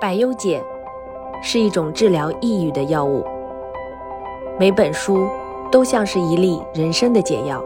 [0.00, 0.62] 百忧解
[1.42, 3.24] 是一种治疗抑郁的药物，
[4.58, 5.28] 每本书
[5.72, 7.62] 都像是一粒人生的解药。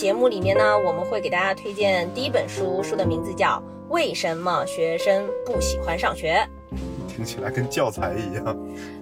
[0.00, 6.42] 节目里面呢，我们会给大家推荐第一本书，书的名字叫《为什么学生不喜欢上学》。
[7.06, 8.56] 听起来跟教材一样。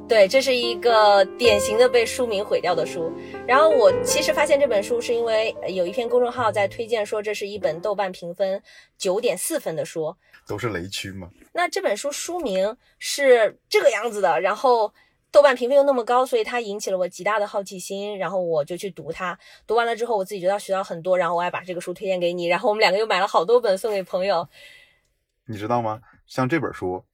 [0.09, 3.13] 对，这是一个典型的被书名毁掉的书。
[3.47, 8.61] 然后我其实发现这本书是因为呃有一篇公众号在推荐说这是一本豆瓣评分
[8.99, 10.13] 九点四分的书。
[10.49, 11.29] 都是雷区嘛。
[11.53, 14.93] 那这本书书名是这个样子的，然后
[15.31, 19.39] 豆瓣评分又那么高，所以它引起了我极大的好奇心，然后我就去读它。
[19.67, 24.49] 读完了之后，我自己觉得学到很多，然后我还把这个书推荐给你，然后我们两个又买了好多本送给朋友。
[25.47, 26.01] 你知道吗？
[26.27, 27.05] 像这本书，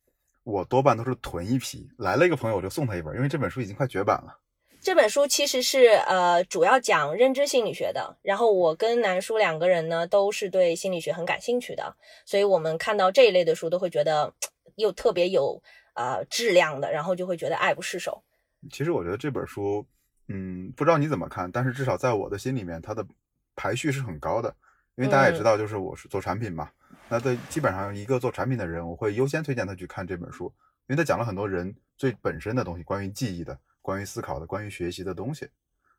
[0.45, 4.39] 我多半都是囤一批，来了一个朋友我就送他一本，因为这本书已经快绝版了。
[4.81, 14.35] 这本书其实是呃主要讲认知心理学的，然后我跟南叔两个人呢都是对心理学很感兴趣的，所以我们看到这一类的书都会觉得
[14.77, 15.63] 又特别有
[15.95, 18.23] 呃质量的，然后就会觉得爱不释手。
[18.71, 19.87] 其实我觉得这本书，
[20.29, 23.07] 嗯，不知道你怎么看，但是至少在我的心里面，它的
[23.57, 24.55] 排序是很高的。
[24.97, 26.71] 因为大家也知道，就是我是做产品嘛，
[27.09, 30.45] 那对基本上一个做产品的人，我会优先推荐他去看这本书，
[30.87, 35.49] 因为他讲了很多人最本身的东西，关于记忆的、关于思考的、关于学习的东西。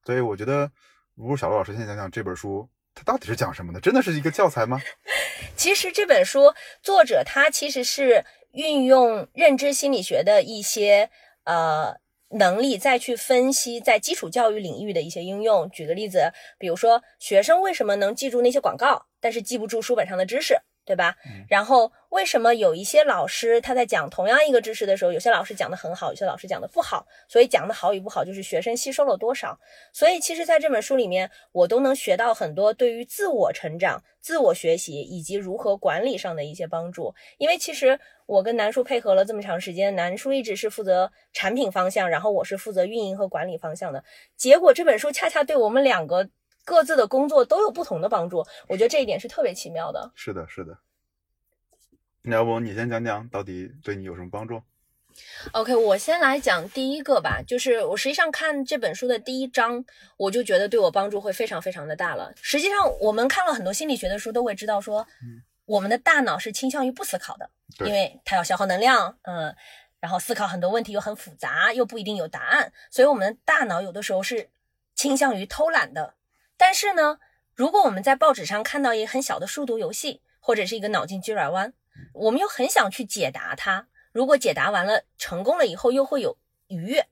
[0.06, 0.72] 所以我觉得，
[1.16, 3.82] 如果小罗老师现在讲讲这本书，它到底是讲什么的？
[3.82, 4.80] 真的是一个教材吗？
[5.58, 8.24] 其实这本书作者他其实是
[8.56, 11.10] 运用认知心理学的一些
[11.44, 11.98] 呃
[12.30, 15.70] 能力，再去分析在基础教育领域的一些应用。
[15.70, 21.16] 举个例子，比如说学生为什么能记住那些广告，但是记不住书本上的知识，对吧？
[21.50, 29.60] 然后为什么有一些老师他在讲同样一个知识的时候，有些老师讲的很好，有些老师讲的不好，所以讲的好与不好就是学生吸收了多少。
[29.92, 37.14] 所以其实在这本书里面，我都能学到很多对于自我成长、自我学习以及如何管理上的一些帮助。
[37.38, 44.04] 因为其实我跟南叔配合了这么长时间，南叔一直是负责产品方向，然后我是负责运营和管理方向的。
[44.38, 46.30] 结果这本书恰恰对我们两个
[46.66, 50.12] 各自的工作都有不同的帮助，我觉得这一点是特别奇妙的。
[50.16, 50.78] 是的，是的。
[52.24, 54.62] 那要不你先讲讲，到底对你有什么帮助
[55.54, 59.86] ？OK，我先来讲第一个吧，就是我实际上看这本书的第一章，
[60.18, 62.34] 我就觉得对我帮助会非常非常的大了。
[62.36, 65.08] 实际上，我们看了很多心理学的书，都会知道说，
[65.66, 69.56] 我们的大脑是倾向于不思考的，对因为它要消耗能量，嗯，
[70.00, 74.50] 然后思考很多问题又很复杂，又不一定有答案，所以我们的大脑有的时候是
[74.96, 76.16] 倾向于偷懒的。
[76.66, 77.20] 但是呢，
[77.54, 81.72] 如果我们在报纸上看到一个很小的数独游戏，或者是一个脑筋急转弯，
[82.12, 83.88] 我们又很想去解答它。
[84.12, 87.06] 如果解答完了成功了以后，又会有愉悦。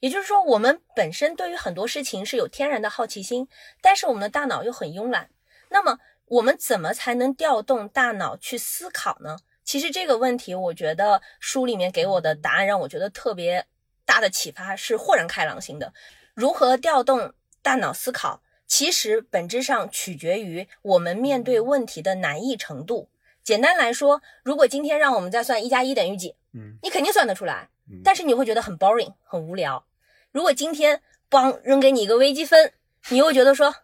[0.00, 3.48] 也就是说，我们本身对于很多事情是有天然的好奇心，
[3.80, 5.30] 但是我们的大脑又很慵懒。
[5.70, 9.38] 那么，我们怎么才能调动大脑去思考呢？
[9.64, 13.64] 其实这个问题，我觉得书里面给我的答案让我觉得特别
[14.04, 15.94] 大的启发，是豁然开朗型的。
[16.34, 17.32] 如何调动
[17.62, 23.08] 大脑思考，其实本质上取决于我们面对问题的难易程度。
[23.42, 29.86] 简单来说，如果今天让我们再算一加一等于几，嗯你肯定算得出来嗯，但是你会觉得很 boring，很无聊。
[30.30, 32.74] 如果今天帮扔给你一个微积分，
[33.08, 33.74] 你又觉得说，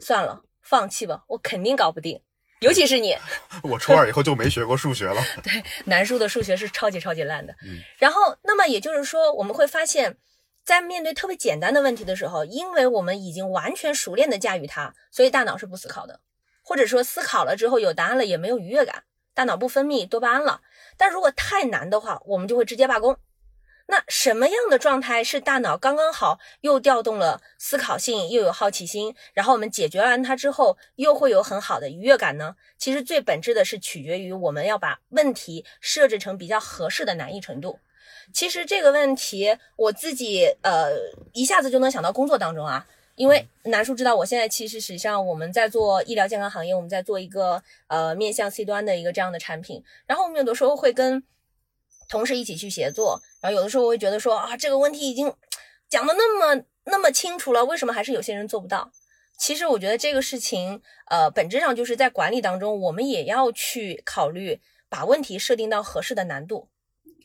[0.00, 2.22] 算了，放弃吧，我肯定搞不定。
[2.60, 3.14] 尤其是你，
[3.64, 5.20] 我初二以后就没学过数学了。
[5.42, 7.52] 对南叔的数学是超级超级烂的。
[7.64, 10.16] 嗯然后，那么也就是说，我们会发现，
[10.66, 16.18] 在面对特别简单的问题的时候，因为我们已经完全熟练的驾驭它，所以大脑是不思考的，
[16.60, 20.62] 或者说思考了之后有答案了也没有愉悦感，大脑不分泌多巴胺了。
[20.96, 23.16] 但如果太难的话，我们就会直接罢工。
[23.86, 32.56] 那什么样的状态是大脑刚刚好又调动了思考性，又有好奇心，然后我们解决完它之后，又会有很好的愉悦感呢？
[32.76, 37.78] 其实最本质的是取决于我们要把问题设置成比较合适的难易程度。
[38.32, 40.90] 其实这个问题我自己呃
[41.32, 51.22] 一下子就能想到工作当中啊，因为南叔知道我现在其实实际上我们在做医疗健康行业，我们在做一个呃面向 C 端的一个这样的产品，然后我们有的时候会跟
[52.08, 55.32] 同事一起去协作，然后有的时候我会觉得说啊这个问题已经
[55.88, 58.92] 讲的那么那么清楚了，为什么还是有些人做不到？
[59.38, 60.80] 其实我觉得这个事情，
[61.10, 66.68] 呃，本质上就是在管理当中，我们也要去考虑把问题设定到合适的难度。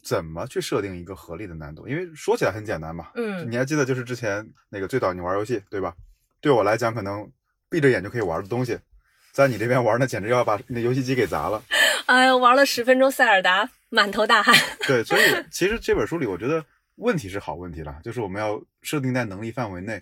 [0.03, 1.87] 怎么去设定一个合理的难度？
[1.87, 5.93] 因为说起来很简单嘛，嗯你还记得就是之前那个最早你玩游戏对吧？
[6.39, 7.29] 对我来讲，可能
[7.69, 8.77] 闭着眼就可以玩的东西，
[9.31, 11.61] 在你这边玩那简直要把那游戏机给砸了。
[12.07, 14.53] 哎呀，玩了十分钟塞尔达，满头大汗。
[14.87, 15.21] 对，所以
[15.51, 16.65] 其实这本书里，我觉得
[16.95, 20.01] 问题是好问题了，就是我们要设定在能力范围内，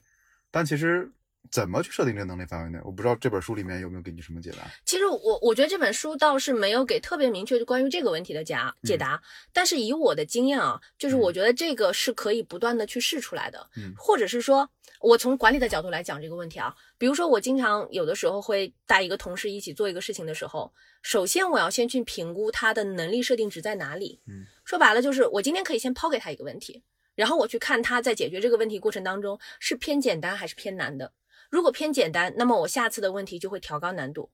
[0.49, 1.11] 但其实
[1.51, 4.57] 怎么去设定这个能力范围内，我不知道这本书里面有没有给你什么解答。
[4.85, 9.19] 其实我我觉得这本书倒是没有给特别明确的关于这个问题的解解答，
[9.51, 13.91] 但是以我的经验啊，就是我觉得这个是可以不断的去试出来的，嗯。
[13.97, 14.69] 或者是说
[15.01, 20.71] 我从管理的角度来讲这个问题啊，比如说我经常有的时候会带一个同事一起做一个事情的时候，
[21.01, 26.83] 首先我要先去评估他的能力设定值在哪里，嗯，说白了就是我今天可以先抛给他一个问题，
[27.15, 31.11] 然后我去看他在解决这个问题过程当中是偏简单还是偏难的。
[31.49, 34.29] 如果偏简单，那么我下次的问题就会调高难度；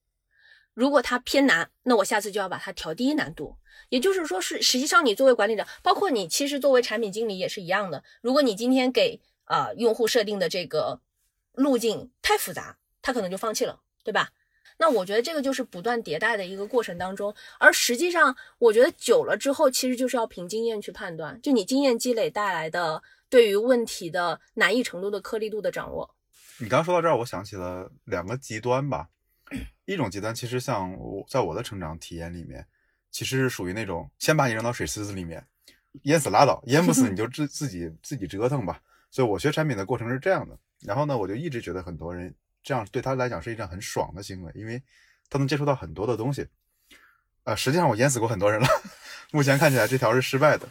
[0.73, 3.55] 如果它偏难，那我下次就要把它调低难度。
[3.89, 8.03] 也就是说，是实际上你作为管理者，包括你其实作为产品经理也是一样的。
[8.21, 10.99] 如果你今天给啊、呃用户设定的这个
[11.53, 14.31] 路径太复杂，他可能就放弃了，对吧？
[14.77, 26.13] 那我觉得这个就是不断迭代的一个过程当中，而实际上我觉得久了之后，其实就是要凭经验去判断，就你经验积累带来的对于问题的难易程度的颗粒度的掌握。
[26.59, 29.09] 你刚说到这儿，我想起了两个极端吧。
[29.85, 32.65] 一种极端其实像我在我的成长体验里面，
[33.11, 35.45] 其实是属于那种先把你扔到水池子里面，
[36.03, 38.81] 淹死拉倒，淹不死你就自 自己自己折腾吧。
[39.11, 40.57] 所以我学产品的过程是这样的。
[40.81, 44.81] 然后呢，我就一直觉得很多人这样对他来讲是一件很爽的行为，因为
[45.29, 46.47] 他能接触到很多的东西。
[47.43, 48.67] 呃，实际上我淹死过很多人了，
[49.31, 50.67] 目前看起来这条是失败的。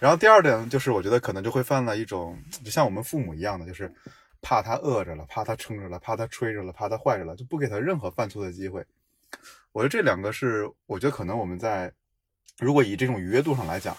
[0.00, 3.92] 然后第二点就是，我觉得可能就会犯了一种，就像我们父母一样的，就是
[4.46, 8.86] 怕他饿着了，怕他撑着了，怕他吹着了，怕他坏着了，就不给他任何犯错的机会。
[9.72, 11.92] 我觉得这两个是，我觉得可能我们在
[12.56, 13.96] 如果以这种愉悦度上来讲，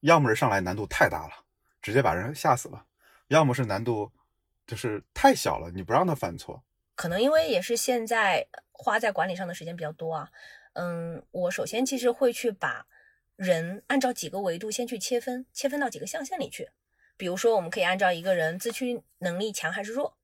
[0.00, 1.44] 要么是上来难度太大了，
[1.80, 2.84] 直接把人吓死了；
[3.28, 4.10] 要么是难度
[4.66, 6.60] 就是太小了，你不让他犯错。
[6.96, 10.28] 可能因为也是现在花在管理上的时间比较多啊，
[10.72, 12.84] 嗯，我首先其实会去把
[13.36, 16.68] 人按照几个维度先去切分，切分到几个象限里去。
[17.16, 20.16] 比如说，我们可以按照一个人自驱能力强还是弱，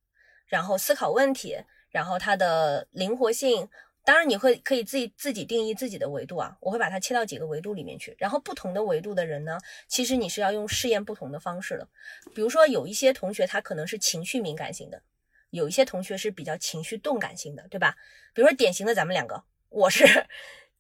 [0.47, 1.57] 然后思考问题，
[1.91, 3.69] 然后他的灵活性。
[4.03, 8.17] 当然，你会可以自己自己定义自己的维度啊，我会把它切到几个维度里面去。
[8.19, 9.59] 然后不同的维度的人呢，
[9.89, 11.87] 其实你是要用试验不同的方式的。
[12.35, 15.03] 比如说，有一些同学他可能是情绪敏感型的。
[15.51, 17.95] 有一些同学是比较情绪动感型的，对吧？
[18.33, 20.27] 比如说典型的咱们两个，我是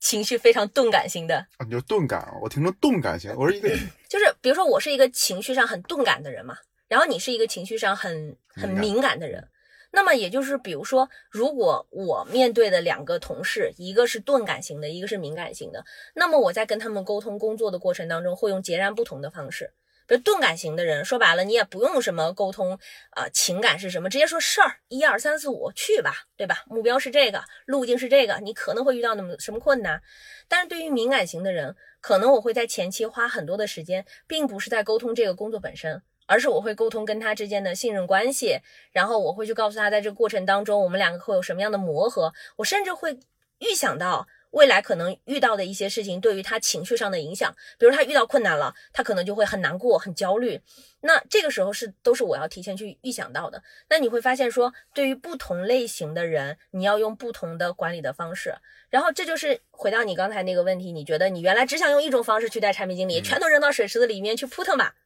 [0.00, 3.68] 情绪非常钝感型的，啊，你就钝感啊，我听成钝感型，我是一个
[4.08, 6.56] 就是比如说我是一个情绪上很钝感的人嘛，
[6.88, 9.46] 然后你是一个情绪上很很敏感的人。
[9.92, 19.72] 那么也就是，比如说，如果我面对的两个同事，一个是钝感型的，一个是敏感型的，那么我在跟他们沟通工作的过程当中，会用截然不同的方式。
[20.10, 22.76] 比如钝感型的人，说白了，你也不用什么沟通
[23.10, 26.64] 啊、情感是什么，直接说事儿，一二三四五，去吧，对吧？
[26.66, 30.02] 目标是这个，路径是这个，你可能会遇到那么什么困难，
[30.48, 38.58] 但是对于敏感型的人，可能我会在前期花很多的时间，并不是在沟通这个工作本身，而是我会沟通跟他之间的信任关系，
[38.90, 43.16] 然后我会去告诉他，在这个过程当中，我们两个会有什么样的磨合，我甚至会
[43.60, 44.26] 预想到。
[44.50, 50.60] 未来可能遇到的一些事情对于他情绪上的影响，比如他遇到困难了，他可能就会很难过、很焦虑。
[51.02, 53.62] 那这个时候是都是我要提前去预想到的。
[53.88, 58.54] 那你会发现说，对于不同类型的人，你要用不同的管理的方式。
[58.90, 64.96] 然后这就是回到你刚才那个问题，你觉得你原来只想用一种方式去带产品经理，嗯全都扔到水池子里面去扑腾吧。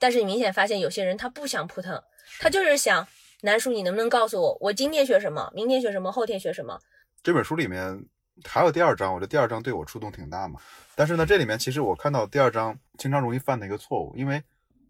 [0.00, 2.02] 但是你明显发现有些人他不想扑腾，
[2.40, 3.06] 他就是想
[3.42, 6.80] 南叔，你能不能告诉我，我今天学什么，明天学什么，后天学什么？
[7.22, 8.04] 这本书里面
[8.42, 10.60] 还有第二章，我觉得第二章对我触动挺大嘛。
[10.96, 14.42] 但是呢，这里面其实我看到第二章经常容易犯的一个错误，因为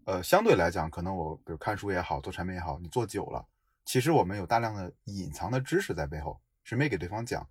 [0.05, 3.45] 呃，相对来讲，可能我比如看书也好，做产品也好，你做久了，
[3.85, 7.47] 其实我们有大量的隐藏的知识在背后，是没给对方讲。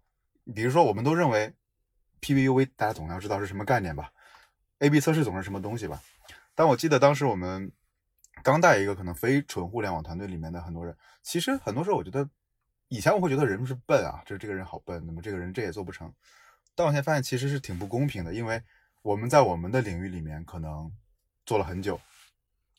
[0.55, 1.55] 比如说，我们都认为
[2.21, 4.11] PVUV 大家总要知道是什么概念吧
[4.81, 6.01] ，A/B 测试总是什么东西吧。
[6.55, 7.73] 但我记得当时我们
[8.43, 12.29] 刚带一个可能非纯互联网团队里面的很多人，其实很多时候我觉得，
[12.95, 16.15] 以前我会觉得人是笨啊，就是这个人好笨，那么这个人这也做不成。
[16.77, 18.63] 但我现在发现其实是挺不公平的，因为
[19.03, 20.89] 我们在我们的领域里面可能
[21.45, 22.01] 做了很久，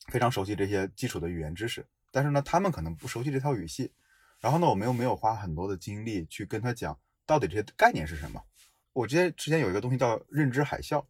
[0.07, 3.91] 非常熟悉这些基础的语言知识，但是呢，他们可能不熟悉这套语系。
[4.39, 8.41] 然后呢，我们又没有花很多的精力去跟他讲到底这些概念是什么。
[8.93, 11.03] 我之前之前有一个东西叫认知海啸，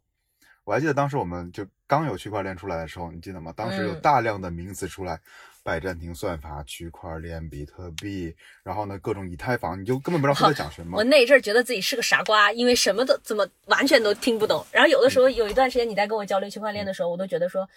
[0.64, 3.52] 我还记得当时我们就刚有区块链出来的时候，你记得吗？
[3.56, 5.20] 当时有嗯大量的名词出来，
[5.66, 8.32] 拜占庭算法、区块链、比特币，
[8.62, 11.02] 然后呢各种以太坊，你就根本不知道他在讲什么我。
[11.02, 14.64] 那一阵儿觉得自己是个傻瓜，因为什么都怎么完全都听不懂。
[14.70, 17.68] 然后有的时候有一段时间你在跟我交流区块链的时候，我都觉得说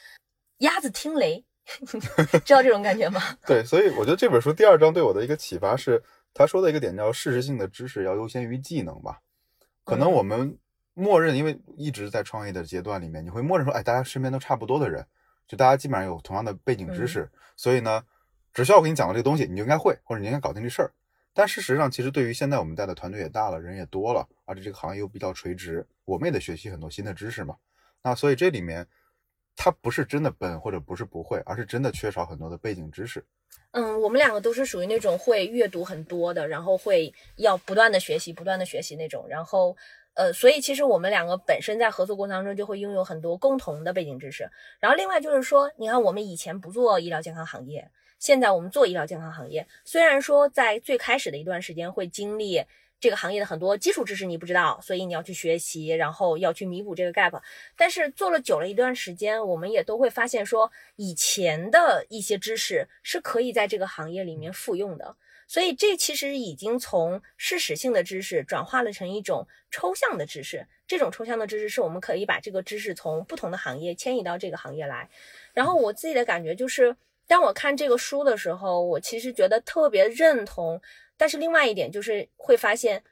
[0.59, 1.43] 鸭子听雷，
[2.45, 3.19] 知道这种感觉吗？
[3.47, 9.19] 对，所以我觉得这本书第二章对我的一个启发是，他说的一个点叫事实性的知识要优先于技能吧。
[9.83, 10.55] 可能嗯我们
[10.93, 15.03] 默认，因为一直在创业的阶段里面，你会默认说，哎，大家身边都差不多的人，
[15.49, 18.05] 就大家基本上有同样的背景知识，所以呢，
[18.53, 20.91] 只需要我给你讲到这个东西，你就应该会，或者你应该搞定这事儿。
[21.33, 27.57] 但事实上，其实对于现在我们带的团队也大了，人也多了，而且这个行业又比较垂直，我们也得学习很多新的知识嘛。
[28.03, 28.85] 那所以这里面，
[29.55, 33.25] 他不是真的笨，或者不是不会，而是真的缺少很多的背景知识。
[33.71, 39.27] 嗯，我们两个都是属于那种会阅读很多的，然后会要不断的学习、不断的学习那种。
[39.27, 39.75] 然后，
[40.15, 44.49] 呃，所以其实我们两个本身在合作过程当中就会拥有很多共同的背景知识。
[44.79, 52.61] 然后另外就是说，你看我们以前不做医疗健康行业，现在我们做医疗健康行业，虽然说在最开始的一段时间会经历
[52.99, 57.41] 这个行业的很多基础知识你不知道，所以你要去学习，然后要去弥补这个 gap。
[57.77, 65.15] 但是做了久了一段时间，我们也都会发现说，以前的一些知识是可以在这个行业里面复用的。
[65.49, 70.67] 所以这其实已经从事实性的知识转化了成一种抽象的知识。
[70.85, 75.09] 这种抽象的知识是我们可以把这个知识从不同的行业迁移到这个行业来。
[75.53, 80.79] 然后我自己的感觉就是，当我看这个书的时候，我其实觉得特别认同。
[81.17, 83.03] 但是另外一点就是会发现，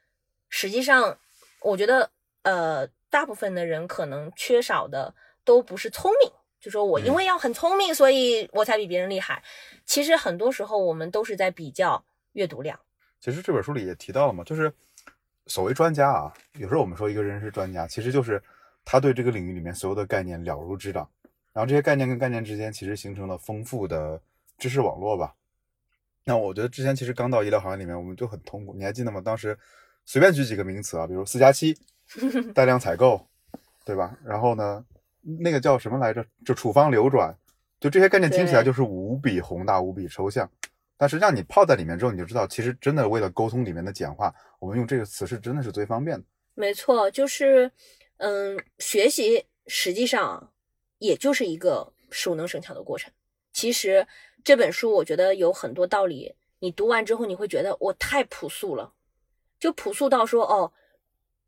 [0.48, 1.18] 实际上
[1.62, 2.12] 我觉得
[2.44, 5.12] 呃，大部分的人可能缺少的
[5.44, 9.42] 都不是聪明，就说我因为要很聪明，所以我才比别人厉害。
[9.88, 12.06] 其实很多时候我们都是在比较
[12.38, 12.80] 阅读量。
[13.20, 14.72] 其实这本书里也提到了嘛，就是
[15.48, 18.42] 所谓专家啊，有时候我们说一个人是专家，其实就是
[18.86, 21.10] 他对这个领域里面所有的概念了如指掌，
[21.52, 24.22] 然后这些概念跟概念之间其实形成了丰富的
[24.60, 25.34] 知识网络吧。
[26.24, 29.20] 那我觉得之前其实刚到医疗行业里面，我们就很痛苦，你还记得吗？
[29.20, 29.58] 当时
[30.06, 31.76] 随便举几个名词啊，比如四加七、
[32.54, 33.28] 带量采购，
[33.84, 34.16] 对吧？
[34.24, 34.86] 然后呢，
[35.40, 36.24] 那个叫什么来着？
[36.46, 37.36] 就处方流转，
[37.80, 40.48] 就这些概念听起来就是无比宏大、无比抽象。
[40.98, 46.26] 但实际上你泡在里面之后，你就知道，其实真的为了沟通里面的简化，我们用这个词是真的是最方便的。
[46.56, 47.72] 没错，就是
[48.18, 50.52] 嗯，学习实际上
[50.98, 53.12] 也就是一个熟能生巧的过程。
[53.54, 54.08] 其实
[54.44, 58.92] 这本书我觉得有很多道理，你读完之后你会觉得我太朴素了，
[59.60, 60.72] 就朴素到说哦，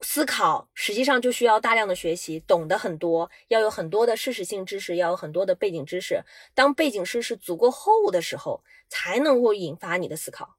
[0.01, 6.23] 思考实际上就需要大量的学习，懂得很多，要有很多的事实性知识，要有很多的背景知识。
[6.53, 10.55] 当背景知识足够厚的时候，才能够引发你的思考，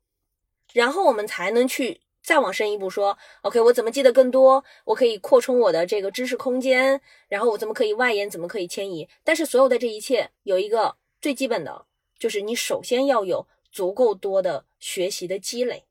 [0.75, 4.63] 然后我们才能去再往深一步说，OK，我怎么记得更多？
[4.85, 8.29] 我可以扩充我的这个知识空间，然后我怎么可以外延？
[8.29, 9.09] 怎么可以迁移？
[9.25, 11.87] 但是所有的这一切有一个最基本的，
[12.19, 15.87] 就是你首先要有足够多的学习的积累。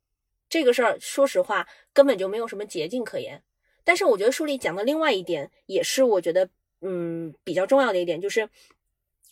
[0.50, 3.44] 这个事儿，说实话，根本就没有什么捷径可言。
[3.84, 6.50] 但是我觉得书里讲的另外一点，也是我觉得
[6.82, 8.50] 嗯比较重要的一点，就是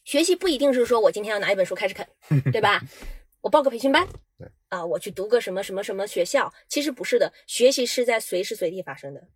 [0.04, 2.08] 学习不一定是说我今天要拿一本书开始啃，
[2.52, 2.82] 对吧？
[3.42, 4.08] 我报个培训班，
[4.38, 9.28] 对啊，我去读个什么什么什么学校，其实不是的，学习是在随时随地发生的。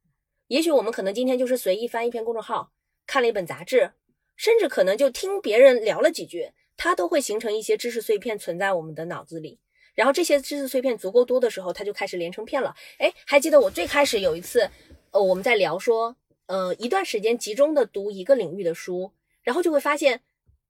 [0.47, 2.71] 也许我们可能今天就是随意翻一篇公众号，
[3.05, 3.91] 看了一本杂志，
[4.35, 9.59] 甚至可能就听别人聊了几句，它都会形成一些知识碎片存在我们的脑子里。
[9.93, 12.75] 然后这些知识碎片足够多的时候，它就开始连成片了。
[12.97, 14.69] 哎，还记得我最开始有一次，
[15.11, 16.15] 呃，我们在聊说，
[16.47, 20.21] 呃，一段时间集中的读一个领域的书，然后就会发现，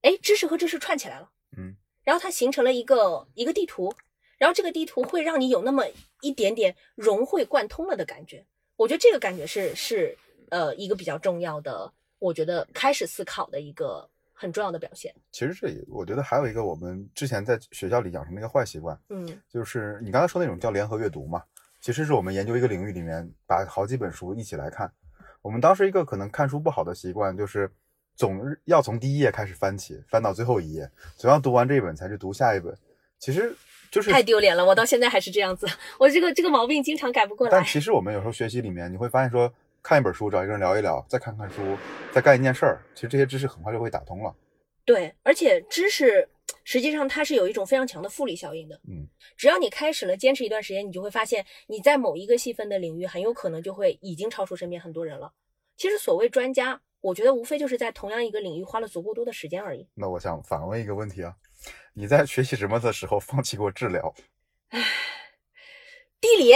[0.01, 1.29] 哎，知识和知识串起来了。
[1.57, 3.93] 嗯，然后它形成了一个一个地图，
[4.37, 5.85] 然后这个地图会让你有那么
[6.21, 8.45] 一点点融会贯通了的感觉。
[8.75, 10.17] 我觉得这个感觉是是
[10.49, 14.09] 呃一个比较重要的，我觉得开始思考的一个
[14.41, 15.13] 很重要的表现。
[15.31, 21.43] 其实这也，我觉得还有一个我们之前在学校里养成的一个坏习惯，嗯就是你刚才说那种叫联合阅读嘛，
[21.79, 24.91] 其实是我们研究一个领域里面把好几本书一起来看。
[25.43, 27.71] 我们当时一个可能看书不好的习惯，就是
[28.15, 32.75] 总是要从第一页开始翻起，翻到最后一页，总要读完这一本才去读下一本。
[33.19, 33.55] 其实
[33.91, 35.67] 就是太丢脸了，我到现在还是这样子，
[35.99, 37.51] 我这个这个毛病经常改不过来。
[37.51, 41.77] 但其实我们有时候学习里面，你会发现说，看一本书，找一个人聊一聊，再看看书，
[42.11, 44.35] 再干一件事儿，其实这些知识很快就会打通了。
[44.85, 46.27] 对，而且知识
[46.63, 48.79] 实际上它是有一种非常强的复利效应的。
[48.87, 49.07] 嗯，
[49.37, 55.33] 只要你开始了坚持一段时间，你就会发现你在某一个细分的领域，很有可能就会已经超出身边很多人了。
[55.77, 59.87] 其实所谓专家，我觉得无非就是在同样一个领域花了足够多的时间而已。
[59.95, 61.35] 那我想反问一个问题啊，
[61.93, 64.13] 你在学习什么的时候放弃过治疗？
[64.69, 64.79] 唉
[66.19, 66.53] 地理，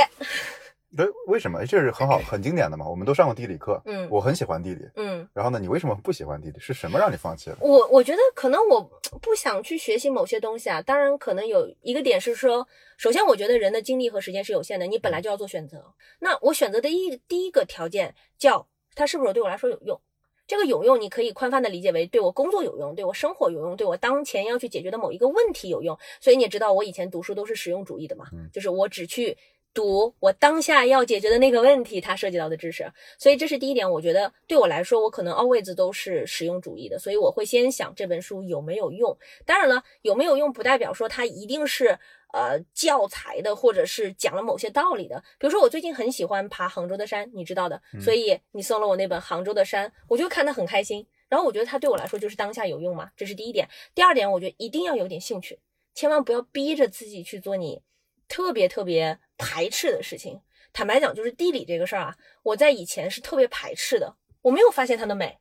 [0.96, 1.66] 这为什么？
[1.66, 3.82] 这是很好很经典的嘛，我们都上过地理课。
[3.86, 4.88] 嗯我很喜欢地理。
[4.96, 6.60] 嗯，然后呢，你为什么不喜欢地理？
[6.60, 7.58] 是什么让你放弃了？
[7.62, 8.82] 我我觉得可能我
[9.22, 10.82] 不想去学习某些东西啊。
[10.82, 15.94] 当然，可能有一个点是说，首先我觉得人的精力和时间是有限的，你本来就要做选择。
[16.20, 20.00] 那我选择的一第一个条件叫它是不是对我来说有用？
[20.48, 25.98] 这个有用，你可以宽泛的理解为对我工作有用，对我生活有用，对我当前要去解决的某一个问题有用。
[26.22, 29.36] 所以你也知道，我以前读书都是实用主义的嘛，嗯就是我只去
[29.75, 32.91] 读我当下要解决的那个问题，它涉及到的知识。
[33.20, 39.15] 所以这是第一点，我觉得对我来说，我可能 always 都是实用主义的，所以我会先想这本书有没有用。
[39.46, 42.00] 当然了，有没有用不代表说它一定是
[42.34, 45.22] 呃教材的，或者是讲了某些道理的。
[45.38, 51.05] 比如说，我最近很喜欢爬杭州的山，你知道的，所以你送了我那本《杭州的山》，我就看得很开心。
[51.27, 53.67] 然后我觉得它对我来说就是当下有用嘛，这是第一点。
[53.94, 55.60] 第二点，我觉得一定要有点兴趣，
[55.94, 57.82] 千万不要逼着自己去做你
[58.27, 60.42] 特别特别排斥的事情。
[60.74, 65.38] 坦白讲，就是地理这个事儿啊，我在以前是特别排斥的，我没有发现它的美，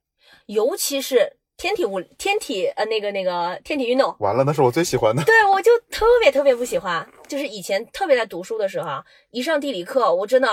[0.46, 5.24] 尤其是天体物、天体呃那个那个天体运动，完了，那是我最喜欢的。
[5.24, 7.04] 对我就特别特别不喜欢。
[7.26, 10.48] 就是以前特别在读书的时候啊，一上地理课，我真的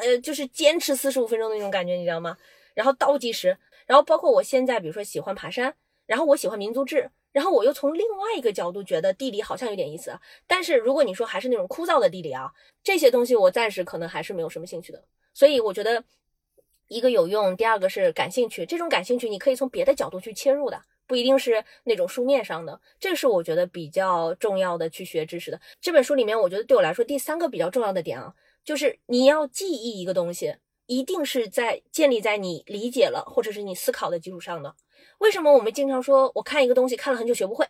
[0.00, 2.36] 呃就是坚持四十五分钟的那种感觉，你知道吗？
[2.74, 5.74] 然后倒计时，然后包括我现在，比如说喜欢爬山，
[6.06, 10.16] 然后我喜欢民族志，然后我又从另外一个角度觉得地理好像有点意思。
[10.46, 12.52] 但是如果你说还是那种枯燥的地理啊，
[12.84, 15.02] 这些东西我暂时可能还是没有什么兴趣的。
[15.34, 16.04] 所以我觉得
[16.88, 18.66] 一个有用，第二个是感兴趣。
[18.66, 22.80] 这种感兴趣你可以从别的角度去切入的，不一定是那种书面上的。
[23.00, 25.60] 这是我觉得比较重要的去学知识的。
[25.80, 28.34] 这本书里面，我觉得对我来说第三个比较重要的点啊，
[28.64, 30.54] 就是你要记忆一个东西。
[30.86, 34.74] 一定是在建立在你理解了或者是你思考的基础上的。
[35.18, 37.66] 为什么我们经常说，我看一个东西看了很久学不会，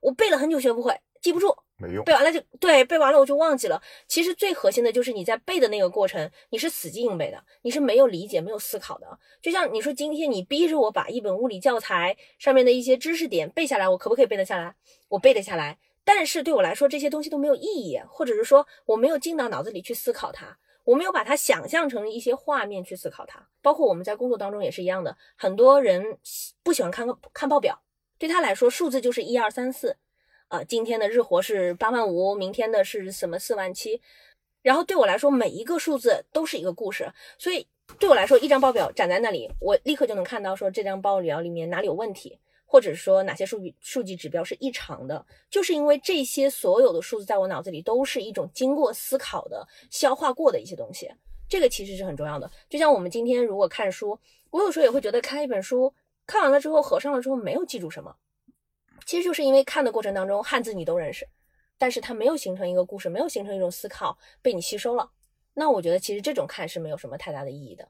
[0.00, 2.04] 我背了很久学不会，记不住，没用。
[2.04, 3.82] 背完了就对，背完了我就忘记了。
[4.06, 9.18] 其实最核心的就是你在背的那个过程，你是死记硬背的，你是没有理解、没有思考的。
[9.42, 14.74] 就像你说，今天你逼着我把一本物理教材上面的一些知识点背下来，我可不可以背得下来？
[15.08, 20.58] 我背得下来，但是对我来说这些东西都没有意义，或者是说我没有进到脑子里去思考它。
[20.88, 25.14] 我没有把它想象成一些画面去思考它，包括我们在工作当中也是一样的。
[25.36, 26.16] 很多人
[26.62, 27.78] 不喜欢看看报表，
[28.16, 29.98] 对他来说数字就是一二三四，
[30.48, 34.00] 啊，今天的日活是八万五，明天的是什么四万七，
[34.62, 37.66] 然后对我来说每一个数字都是一个故事，所以
[37.98, 42.38] 对我来说一张报表展在那里，我立刻就能看到说这张报表里面哪里有问题。
[42.70, 51.10] 或者说哪些数据数据指标是异常的，就是因为这些所有的数字在我脑子里都是一种经过思考的、消化过的一些东西，
[51.48, 52.50] 这个其实是很重要的。
[52.68, 55.94] 就像我们今天如果看书，我有时候也会觉得看一本书
[56.26, 58.14] 看完了之后合上了之后没有记住什么，
[59.06, 61.26] 其实就是因为看的过程当中汉字你都认识，
[61.78, 65.10] 但是它没有形成一个故事，没有形成一种思考被你吸收了。
[65.54, 67.88] 那我觉得其实这种看是没有什么太大的意义的。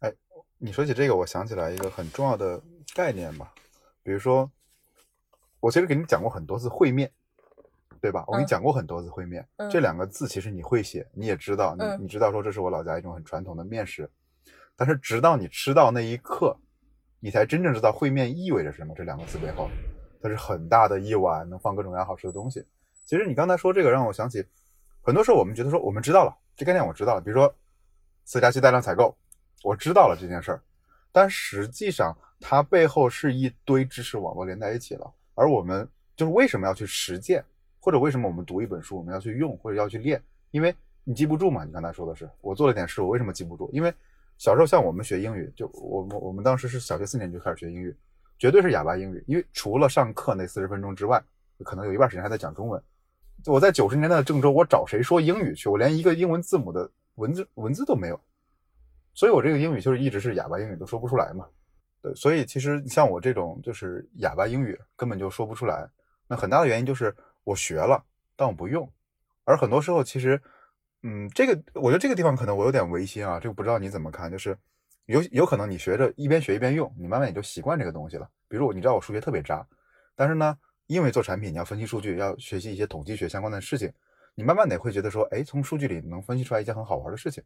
[0.00, 0.12] 哎，
[0.58, 2.60] 你说起这个，我想起来一个很重要的
[2.96, 3.54] 概念吧。
[4.08, 4.50] 比如说，
[5.60, 7.12] 我其实给你讲过很多次会面，
[8.00, 8.24] 对吧？
[8.26, 14.10] 我给你讲过很多次会面，嗯、这两个字其实你会写，你也知道，你嗯你知道说这是我老家一种很传统的面食，
[14.76, 16.56] 但是直到你吃到那一刻，
[17.20, 18.94] 你才真正知道会面意味着什么。
[18.96, 19.68] 这两个字背后，
[20.22, 22.64] 它是很大的一碗能放各种各样好吃的东西。
[23.04, 24.42] 其实你刚才说这个，让我想起
[25.02, 27.54] 很多时候我们觉得说我们知道了这概念，我知道了，比如说
[28.24, 29.14] 四加七大量采购，
[29.64, 30.62] 我知道了这件事儿，
[31.12, 32.16] 但实际上。
[32.40, 37.44] 它背后是一堆知识网络连在一起了，而我们就是为什么要去实践，
[37.80, 40.22] 或者为什么我们读一本书我们要去用或者要去练？
[40.50, 40.74] 因为
[41.04, 41.64] 你记不住嘛。
[41.64, 43.68] 你刚才说的是我做了点事，我为什么记不住？
[43.72, 43.92] 因为
[44.38, 47.94] 小时候像我们学英语，就我们我们当时是小学四年级就开始学英语，
[48.38, 49.22] 绝对是哑巴英语。
[49.26, 51.22] 因为除了上课那四十分钟之外，
[51.64, 52.80] 可能有一半时间还在讲中文。
[53.46, 55.68] 我在九十年代的郑州，我找谁说英语去？
[55.68, 58.20] 我连一个英文字母的文字文字都没有，
[59.14, 61.46] 所以我这个英语就是一直是哑巴英语，都说不出来嘛。
[62.00, 65.88] 对，所以其实像我这种就是哑巴英语根本就说不出来，
[66.26, 68.04] 那很大的原因就是我学了，
[68.36, 68.90] 但我不用。
[69.44, 70.40] 而很多时候其实，
[71.02, 74.30] 嗯，这个我觉得这个地方可能我有点违心啊，这个不知道你怎么看？
[74.30, 74.56] 就是
[75.06, 78.28] 有有可能你学着一边学一边用，你慢慢也就习惯这个东西了。
[78.46, 79.66] 比如你知道我数学特别渣，
[80.14, 80.56] 但是呢，
[80.86, 83.92] 因为做产品你要分析数据，要学习一些统计学相关的事情，
[84.34, 87.42] 你慢慢的会觉得说，哎，从数据里能分析出来一件很好玩的事情。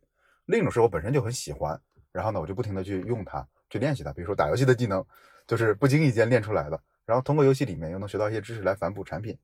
[0.47, 3.47] 另一种是我本身就很喜欢，然后呢，我就不停的去用它。
[3.73, 5.03] 去练习它，比如说打游戏的技能，
[5.47, 6.79] 就是不经意间练出来的。
[7.07, 9.37] 然后通过游戏里面又能学到一些知识来反哺产品。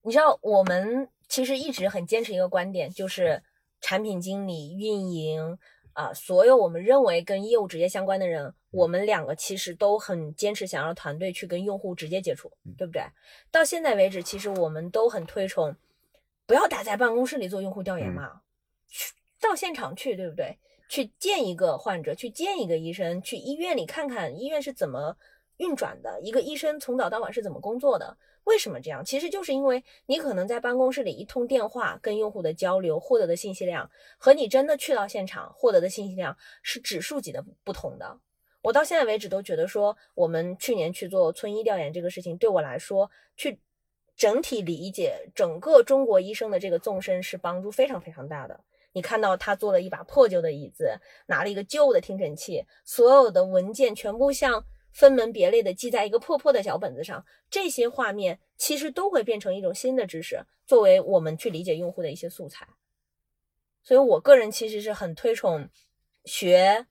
[0.00, 3.42] 你知道，我们其实一直很坚持一个观点，就是
[3.82, 5.58] 产品经理、运营
[5.92, 13.02] 啊，所有我们认为跟业务直接相关的人，我们两个其实都很坚持想让团队去跟用户直接接触，对不对？
[13.50, 15.76] 到现在为止，其实我们都很推崇，
[16.46, 18.40] 不要打在办公室里做用户调研嘛。
[18.88, 20.58] 去到现场去，对不对？
[20.88, 25.16] 去见一个患者，去见一个医生，去医院里看看医院是怎么
[25.56, 28.16] 运转的，一个医生从早到晚是怎么工作的。
[28.44, 29.02] 为什么这样？
[29.02, 38.18] 其实就是因为你可能在办公室里一通电话跟用户的交流获得的信息量，和你真的去到现场获得的信息量是指数级的不同的。
[38.60, 43.58] 我到现在为止都觉得说，我们去年去做村医调研这个事情，对我来说，去
[44.14, 48.60] 整体理解整个中国医生的这个纵深是帮助非常非常大的。
[48.94, 62.66] 你看到他做了一把破旧的椅子，拿了一个旧的听诊器，所有的文件全部像分门别类的记在一个破破的小本子上，这些画面其实都会变成一种新的知识，作为我们去理解用户的一些素材。
[63.82, 65.68] 所以我个人其实是很推崇
[66.24, 66.86] 学，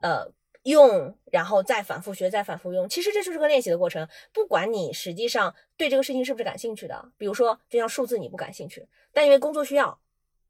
[0.00, 0.32] 呃。
[0.64, 2.88] 用，然后再反复学，再反复用。
[2.88, 4.08] 其实这就是个练习的过程。
[4.32, 10.00] 不管你实际上对这个事情是不是感兴趣的，比如说，就像数字你不感兴趣，但因为工作需要，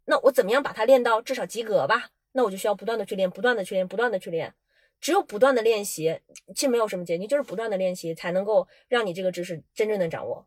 [0.04, 2.10] 那我怎么样把它练到至少及格吧？
[2.32, 4.54] 那我就需要不断的去练，不断的去练，不断的去练。
[5.00, 6.20] 只有不断的练习，
[6.54, 10.46] 其实没有什么捷径，就是不断的练习才能够让你这个知识真正的掌握。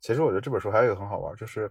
[0.00, 1.70] 其实我觉得这本书还有一个很好玩，就是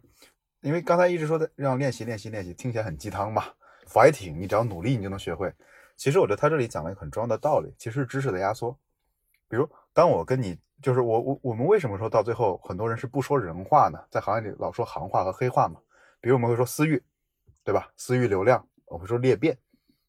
[0.62, 3.46] 因为刚才一直说的让练习练习练习，听起来很鸡汤嘛
[3.88, 5.52] ，fighting，你只要努力，你就能学会。
[5.98, 8.72] 其实我觉得他这里讲了一个很重要的道理，其实是知识的压缩。
[9.50, 14.00] 比如，当我跟你，就是我我我们为什么说到最后很多人是不说人话呢？
[14.10, 15.82] 在行业里老说行话和黑话嘛。
[16.22, 17.02] 比如我们会说私域，
[17.64, 17.92] 对吧？
[17.96, 19.58] 私域流量，我会说裂变。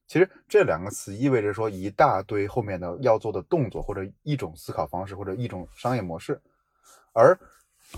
[0.06, 6.40] 其实这两个词意味着说一大堆后面的要做的动作，或者一种思考方式，或者一种商业模式，
[7.12, 7.38] 而。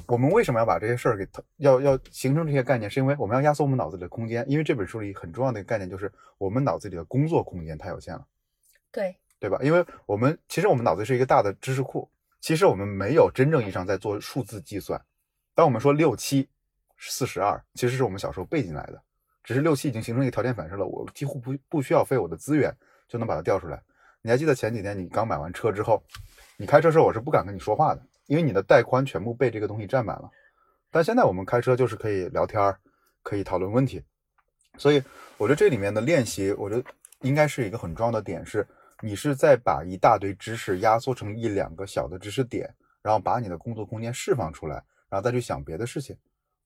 [0.07, 2.91] 我们为什么要把这些事儿给要要形成这些概念？
[2.91, 4.43] 是因为我们要压缩我们脑子里的空间。
[4.49, 8.27] 因为这本书里很重要的一个概念就是我们脑子里的工作空间太有限了。
[8.91, 9.59] 对，对吧？
[9.61, 12.09] 因为我们其实我们脑子是一个大的知识库，
[12.41, 14.99] 其实我们没有真正意义上在做数字计算。
[15.55, 16.49] 当我们说六七
[17.11, 19.03] 四十二，其实是我们小时候背进来的，
[19.43, 22.75] 只是六七已经形成一个条件反射了，我几乎不不需要费我的资源
[23.09, 23.83] 就能把它调出来。
[24.21, 26.03] 你还记得前几天你刚买完车之后，
[26.57, 28.03] 你开车时候我是不敢跟你说话的。
[28.29, 30.31] 因为你的带宽全部被这个东西占满了，
[30.93, 32.75] 但现在我们开车就是可以聊天，
[33.23, 34.03] 可以讨论问题，
[34.79, 35.03] 所以
[35.37, 36.85] 我觉得这里面的练习，我觉得
[37.23, 38.67] 应该是一个很重要的点，是
[39.01, 44.77] 你是在把一大堆知识压缩成一两个小的知识点，然后把你的工作空间释放出来，
[45.11, 46.17] 然后再去想别的事情。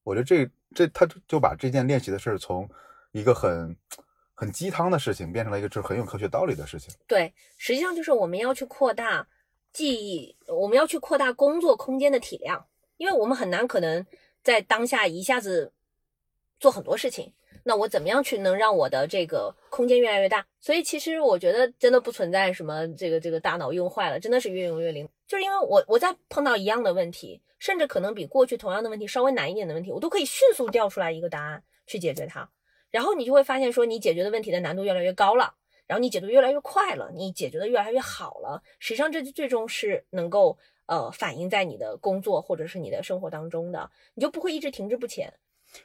[0.07, 2.69] 我觉得这这他就就把这件练习的事儿从
[3.11, 3.77] 一个很
[4.35, 6.95] 很鸡汤的事情变成了一个就是很有科学道理的事情。
[7.09, 9.27] 对，实际上就是我们要去扩大。
[9.73, 12.65] 记忆，我们要去扩大工作空间的体量，
[12.97, 14.07] 因为我们很难可能
[14.43, 15.71] 在当下一下子
[16.59, 17.31] 做很多事情。
[17.63, 20.47] 那我怎么样去能让我的这个空间越来越大？
[20.61, 25.07] 所以其实我觉得真的不存在什么这个这个大脑用坏了，真的是越用越灵。
[25.27, 32.49] 就是因为我我在碰到一样的问题，甚至可能比过去同样的问题稍微难一点的问题，我都可以迅速调出来一个答案去解决它。
[32.93, 35.53] 然后你就会发现说，你解决的问题的难度越来越高了。
[35.85, 38.63] 然后你解读越来越快了，你解决的越来越好了。
[38.79, 45.35] 实际上，这最终是能够呃反映在你的工作或者是你的生活当中的，你就不会一直停滞不前。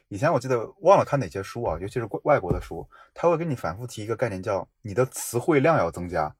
[0.06, 6.32] 以前我记得忘了看哪些书啊，尤其是外国的书，他会跟你反复提一个概念，叫你的词汇量要增加。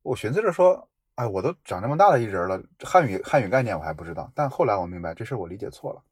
[0.00, 4.30] 我寻思着说，哎，我都长这么大的一人了，汉语汉语概念我还不知道。
[4.34, 6.02] 但后来我明白，这事我理解错了。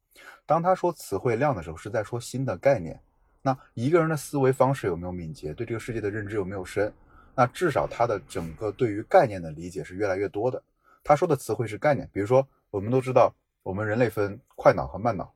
[0.44, 3.00] 当他说词汇量的时候，是在说新的概念。
[3.42, 6.92] 那一个人的思维方式有没有敏捷，对这个世界的认知有没有深？
[7.34, 10.62] 那至少他的整个对于概念的理解是越来越多的。
[11.02, 15.32] 他说的词汇是概念，比如说我们都知道，我们人类分快脑和慢脑，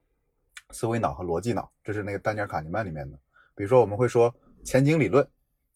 [0.71, 3.19] 思维脑和逻辑脑，这是那个丹尼尔卡尼曼里面的。
[3.55, 5.27] 比如说我们会说前景理论，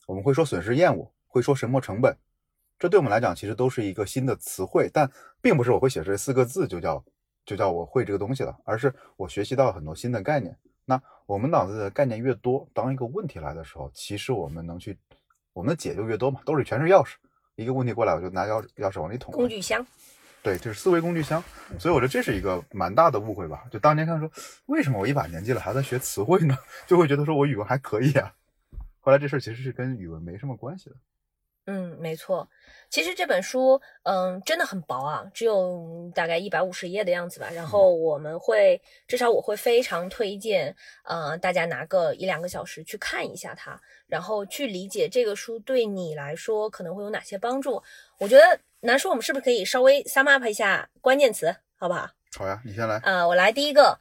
[0.06, 2.14] 我们会说损失厌恶，会说什么成本，
[2.78, 5.10] 这对我们来讲其实都是一个新的词汇，但
[5.40, 7.04] 并不是我会写这四个字就叫
[7.44, 10.56] 就叫我会这个东西了，而是我学习到很多新的概念。
[10.84, 14.96] 那我们脑子的概念越多，当一个问题来的时候，其实我们能去，
[15.52, 16.40] 我们的解就越多嘛。
[16.46, 17.16] 兜里全是钥匙，
[17.56, 19.34] 一个问题过来，我就拿钥匙钥匙往里捅。
[19.34, 19.84] 工具箱，
[20.42, 21.42] 对，就是思维工具箱。
[21.78, 23.64] 所以我觉得这是一个蛮大的误会吧。
[23.70, 24.30] 就当年看说，
[24.66, 26.56] 为什么我一把年纪了还在学词汇呢？
[26.86, 28.32] 就会觉得说我语文还可以啊。
[29.00, 30.96] 后来这事儿其实是跟语文没什么关系的。
[31.70, 32.48] 嗯，没错。
[32.88, 37.50] 其实这本书，嗯，真的很薄啊，只有大概一百五十页的样子吧。
[37.52, 47.82] 然后我们会，至少我会非常推荐，呃，大家拿个一两个小时去看一下它，然后去理解这个书对你来说可能会有哪些帮助。
[48.18, 52.08] 我觉得南叔，我们是不是可以稍微 sum up 一下关键词，好不好？
[52.38, 52.96] 好呀，你先来。
[53.04, 53.98] 呃，我来第一个，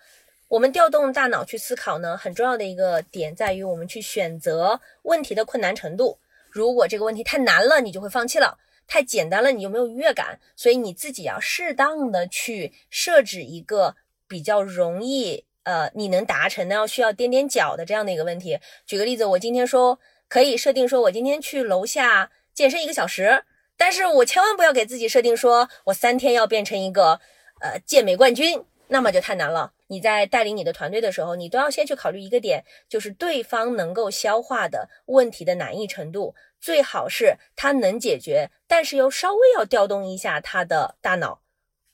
[0.48, 6.18] 我们调动大脑去思考呢，很重要的一个点在于我们去选择问题的困难程度。
[6.58, 10.40] 如果这个问题太难了，你就会放弃了；太简单了，你就没有愉悦感。
[10.56, 13.96] 所以你自己要适当的去设置一个
[14.28, 18.58] 比较容易呃你能达成的，要需要踮踮脚的这样的一个问题。
[18.88, 23.44] 举个例子，我今天说可以设定说，我今天去楼下健身一个小时，
[23.78, 27.20] 但是我千万不要给自己设定说我三天要变成一个
[27.62, 29.74] 呃健美冠军，那么就太难了。
[29.88, 41.42] 你在带领你的团队的时候，你都要先去考虑一个点，就是对方能够消化的问题的难易程度，最好是他能解决，但是又稍微要调动一下他的大脑，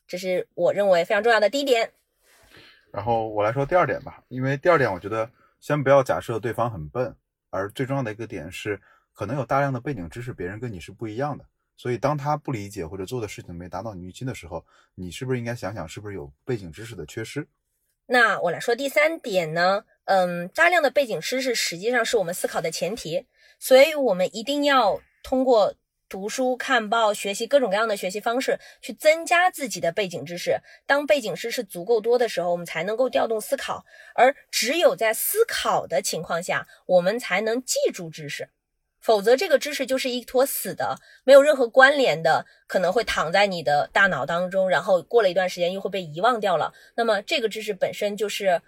[0.08, 1.92] 这是我认为非常重要的第一点。
[2.92, 5.30] 然后我来说第二点吧，因为第二点我觉得
[5.60, 7.16] 先不要假设对方很笨，
[7.50, 8.80] 而最重要的一个点是，
[9.14, 11.46] 可能有大量的背景知识，别人跟你是不一样的，
[11.76, 17.48] 所以当他不理解或者做的事情没达到你预期的时候，你是不是应该想想是不是有背景知识的缺失？
[18.06, 23.26] 那我来说第三点呢，嗯，大量的背景知识实际上是我们思考的前提，
[23.60, 25.76] 所以我们一定要通过。
[26.10, 30.60] 读书、看报、学习各种各样的学习方式，去增加自己的背景知识。
[30.86, 33.84] 当背景知识足够多的时候，我们才能够调动思考。
[34.14, 38.50] 而只有在思考的情况下，我们才能记住知识。
[39.04, 46.74] 否则，这个知识就是一坨死的，没有任何关联的，可能会躺在你的大脑当中，然后过了一段时间又会被遗忘掉了。
[46.96, 48.62] 那么，这个知识本身就是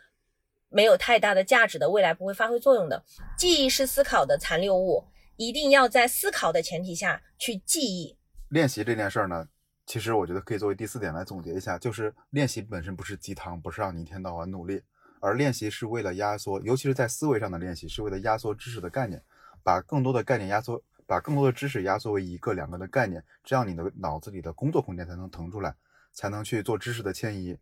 [0.69, 3.03] 没有太大的价值的，未来不会发挥作用的。
[3.37, 5.05] 记忆是思考的残留物。
[5.37, 8.17] 一定要在思考的前提下去记忆
[8.47, 9.45] 练习这件事儿呢。
[9.85, 14.81] 其实我觉得可以作为第四点来总结一下，就是练习本身不是鸡汤，不是让你一天到晚努力，
[15.19, 19.21] 而练习是为了压缩，尤其是在思维上的练习，是为了压缩知识的概念，
[19.65, 25.73] 把更多的概念压缩，把更多的知识压缩为一个两个的概念，这样你的脑子里的工作空间才能腾出来，
[26.13, 27.57] 才能去做知识的迁移。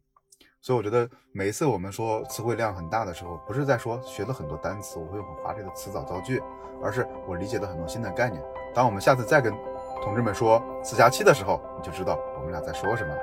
[0.61, 6.41] 所以我觉得每一次我们说词汇量很大的时候，不是在说学了很多单词，我会用很华丽的词藻造句，
[6.81, 8.43] 而是我理解了很多新的概念。
[8.75, 9.53] 当我们下次再跟
[10.03, 13.13] 同志们说四加七的时候，你就知道我们俩在说什么。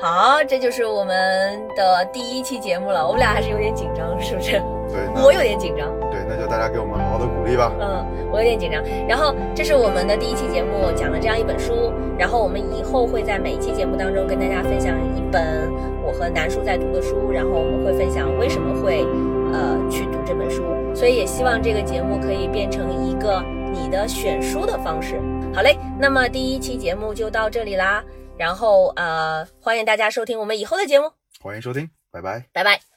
[0.00, 3.04] 好，这就是我们的第一期节目了。
[3.06, 4.52] 我们俩还是有点紧张，是不是？
[4.88, 5.90] 对，我有点紧张。
[6.30, 7.72] 对，那就大家给我们好好的鼓励吧。
[7.80, 8.80] 嗯，我有点紧张。
[9.08, 11.92] 然后，这是我们的第一期节目，讲了这样一本书。
[12.16, 15.68] 然后，我们以后会在每一期节目当中跟大家分享一本
[16.04, 17.32] 我和南叔在读的书。
[17.32, 19.04] 然后，我们会分享为什么会
[19.52, 20.62] 呃去读这本书。
[20.94, 25.20] 所以，也希望这个节目可以变成一个你的选书的方式。
[25.52, 28.04] 好嘞，那么第一期节目就到这里啦。
[28.36, 31.10] 然后，呃，欢迎大家收听我们以后的节目。
[31.42, 32.89] 欢迎收听，拜拜，拜拜。